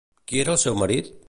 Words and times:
Qui 0.31 0.41
era 0.45 0.55
el 0.55 0.59
seu 0.63 0.79
marit? 0.85 1.17